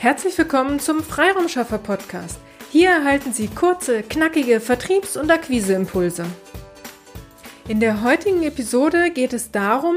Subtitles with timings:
[0.00, 2.40] Herzlich willkommen zum Freiraumschaffer Podcast.
[2.72, 6.24] Hier erhalten Sie kurze, knackige Vertriebs- und Akquiseimpulse.
[7.68, 9.96] In der heutigen Episode geht es darum,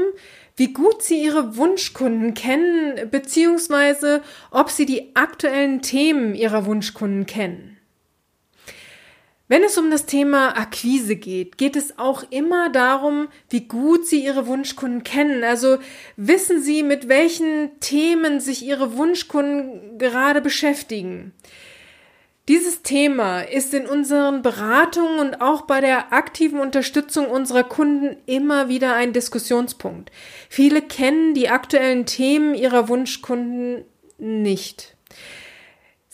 [0.56, 4.20] wie gut Sie Ihre Wunschkunden kennen, beziehungsweise
[4.50, 7.73] ob Sie die aktuellen Themen Ihrer Wunschkunden kennen.
[9.46, 14.24] Wenn es um das Thema Akquise geht, geht es auch immer darum, wie gut Sie
[14.24, 15.44] Ihre Wunschkunden kennen.
[15.44, 15.78] Also
[16.16, 21.32] wissen Sie, mit welchen Themen sich Ihre Wunschkunden gerade beschäftigen.
[22.48, 28.68] Dieses Thema ist in unseren Beratungen und auch bei der aktiven Unterstützung unserer Kunden immer
[28.68, 30.10] wieder ein Diskussionspunkt.
[30.50, 33.84] Viele kennen die aktuellen Themen ihrer Wunschkunden
[34.18, 34.94] nicht.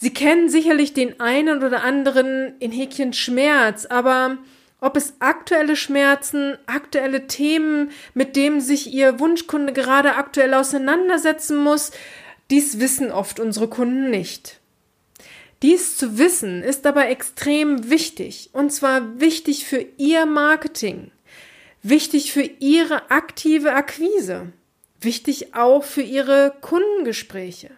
[0.01, 4.39] Sie kennen sicherlich den einen oder anderen in Häkchen Schmerz, aber
[4.79, 11.91] ob es aktuelle Schmerzen, aktuelle Themen, mit denen sich Ihr Wunschkunde gerade aktuell auseinandersetzen muss,
[12.49, 14.59] dies wissen oft unsere Kunden nicht.
[15.61, 21.11] Dies zu wissen ist aber extrem wichtig, und zwar wichtig für Ihr Marketing,
[21.83, 24.51] wichtig für Ihre aktive Akquise,
[24.99, 27.69] wichtig auch für Ihre Kundengespräche.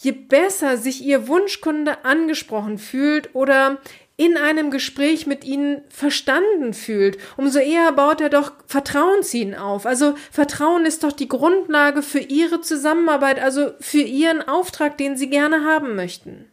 [0.00, 3.78] Je besser sich Ihr Wunschkunde angesprochen fühlt oder
[4.16, 9.56] in einem Gespräch mit Ihnen verstanden fühlt, umso eher baut er doch Vertrauen zu Ihnen
[9.56, 9.86] auf.
[9.86, 15.30] Also Vertrauen ist doch die Grundlage für Ihre Zusammenarbeit, also für Ihren Auftrag, den Sie
[15.30, 16.48] gerne haben möchten.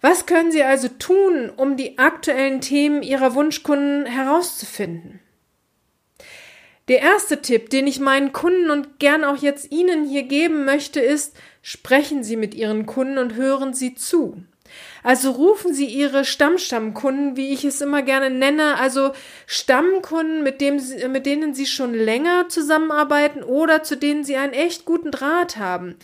[0.00, 5.20] Was können Sie also tun, um die aktuellen Themen Ihrer Wunschkunden herauszufinden?
[6.88, 11.00] Der erste Tipp, den ich meinen Kunden und gern auch jetzt Ihnen hier geben möchte,
[11.00, 14.38] ist, sprechen Sie mit Ihren Kunden und hören Sie zu.
[15.02, 19.12] Also rufen Sie Ihre Stammstammkunden, wie ich es immer gerne nenne, also
[19.46, 24.54] Stammkunden, mit, dem Sie, mit denen Sie schon länger zusammenarbeiten oder zu denen Sie einen
[24.54, 25.96] echt guten Draht haben.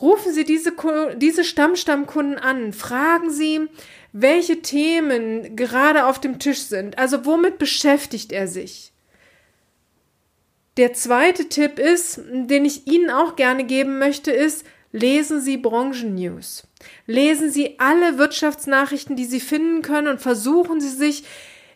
[0.00, 0.72] Rufen Sie diese,
[1.16, 3.68] diese Stammstammkunden an, fragen Sie,
[4.12, 8.91] welche Themen gerade auf dem Tisch sind, also womit beschäftigt er sich.
[10.78, 16.66] Der zweite Tipp ist, den ich Ihnen auch gerne geben möchte, ist, lesen Sie Branchennews.
[17.06, 21.24] Lesen Sie alle Wirtschaftsnachrichten, die Sie finden können und versuchen Sie sich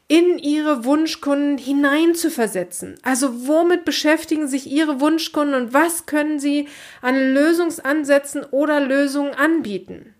[0.08, 2.94] in Ihre Wunschkunden hineinzuversetzen.
[3.02, 6.68] Also womit beschäftigen sich Ihre Wunschkunden und was können Sie
[7.02, 10.14] an Lösungsansätzen oder Lösungen anbieten?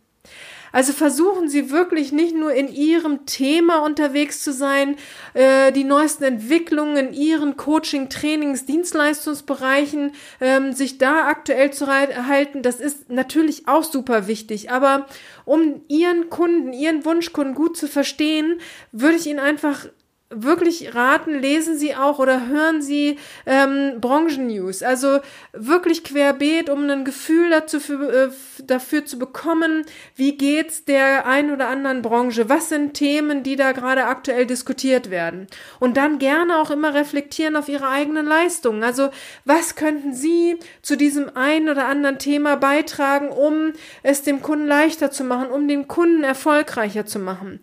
[0.72, 4.97] Also versuchen Sie wirklich nicht nur in Ihrem Thema unterwegs zu sein,
[5.34, 12.62] äh, die neuesten Entwicklungen in Ihren Coaching, Trainings, Dienstleistungsbereichen, ähm, sich da aktuell zu halten.
[12.62, 14.71] Das ist natürlich auch super wichtig.
[14.71, 15.06] Aber
[15.44, 18.60] um Ihren Kunden, Ihren Wunschkunden gut zu verstehen,
[18.93, 19.87] würde ich Ihnen einfach
[20.31, 23.16] wirklich raten, lesen Sie auch oder hören Sie
[23.47, 24.82] ähm, Branchennews.
[24.82, 25.20] Also
[25.53, 28.31] wirklich querbeet, um ein Gefühl dazu für, äh,
[28.64, 29.84] dafür zu bekommen,
[30.16, 35.10] wie geht's der ein oder anderen Branche, was sind Themen, die da gerade aktuell diskutiert
[35.10, 35.47] werden.
[35.78, 38.82] Und dann gerne auch immer reflektieren auf Ihre eigenen Leistungen.
[38.82, 39.10] Also
[39.44, 43.72] was könnten Sie zu diesem ein oder anderen Thema beitragen, um
[44.03, 47.60] es dem Kunden leichter zu machen, um den Kunden erfolgreicher zu machen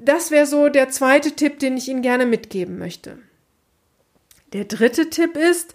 [0.00, 3.18] das wäre so der zweite Tipp, den ich Ihnen gerne mitgeben möchte.
[4.52, 5.74] Der dritte Tipp ist,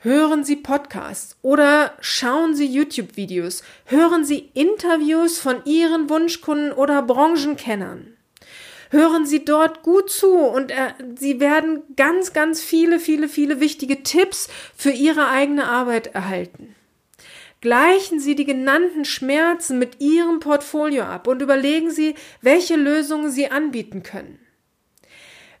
[0.00, 8.14] hören Sie Podcasts oder schauen Sie YouTube-Videos, hören Sie Interviews von Ihren Wunschkunden oder Branchenkennern.
[8.90, 14.02] Hören Sie dort gut zu und äh, Sie werden ganz, ganz viele, viele, viele wichtige
[14.02, 16.74] Tipps für Ihre eigene Arbeit erhalten.
[17.60, 23.50] Gleichen Sie die genannten Schmerzen mit Ihrem Portfolio ab und überlegen Sie, welche Lösungen Sie
[23.50, 24.38] anbieten können.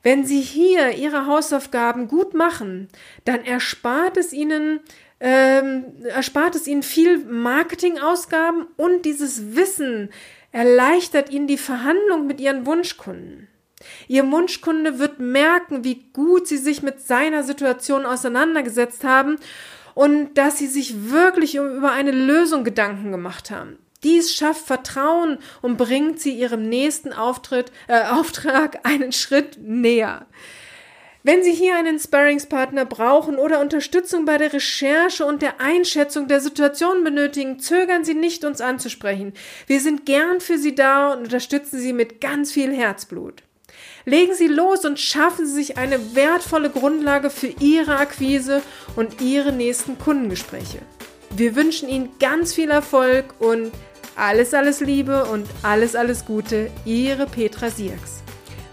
[0.02, 2.88] Wenn Sie hier Ihre Hausaufgaben gut machen,
[3.24, 4.80] dann erspart es Ihnen
[5.20, 10.10] ähm, erspart es Ihnen viel Marketingausgaben und dieses Wissen
[10.52, 13.48] erleichtert Ihnen die Verhandlung mit Ihren Wunschkunden.
[14.06, 19.36] Ihr Wunschkunde wird merken, wie gut Sie sich mit seiner Situation auseinandergesetzt haben
[19.98, 23.80] und dass sie sich wirklich über eine Lösung Gedanken gemacht haben.
[24.04, 30.26] Dies schafft Vertrauen und bringt sie ihrem nächsten Auftritt, äh, Auftrag einen Schritt näher.
[31.24, 36.40] Wenn Sie hier einen Sparringspartner brauchen oder Unterstützung bei der Recherche und der Einschätzung der
[36.40, 39.32] Situation benötigen, zögern Sie nicht, uns anzusprechen.
[39.66, 43.42] Wir sind gern für Sie da und unterstützen Sie mit ganz viel Herzblut.
[44.04, 48.62] Legen Sie los und schaffen Sie sich eine wertvolle Grundlage für Ihre Akquise
[48.96, 50.78] und Ihre nächsten Kundengespräche.
[51.30, 53.70] Wir wünschen Ihnen ganz viel Erfolg und
[54.16, 56.70] alles, alles Liebe und alles, alles Gute.
[56.84, 58.22] Ihre Petra Sierks.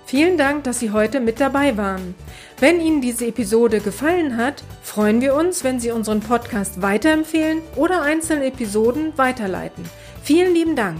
[0.06, 2.16] Vielen Dank, dass Sie heute mit dabei waren.
[2.60, 8.02] Wenn Ihnen diese Episode gefallen hat, freuen wir uns, wenn Sie unseren Podcast weiterempfehlen oder
[8.02, 9.84] einzelne Episoden weiterleiten.
[10.24, 11.00] Vielen lieben Dank.